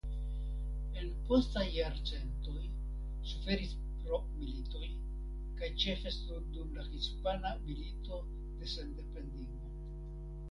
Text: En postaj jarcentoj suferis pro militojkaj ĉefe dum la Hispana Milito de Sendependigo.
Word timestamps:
En 0.99 1.09
postaj 1.25 1.65
jarcentoj 1.73 2.61
suferis 3.33 3.75
pro 3.99 4.17
militojkaj 4.37 5.69
ĉefe 5.83 6.13
dum 6.55 6.71
la 6.79 6.85
Hispana 6.95 7.51
Milito 7.67 8.23
de 8.63 8.71
Sendependigo. 8.73 9.71